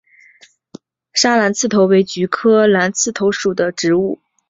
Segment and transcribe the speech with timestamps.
[1.13, 4.19] 砂蓝刺头为菊科蓝刺头属的植物。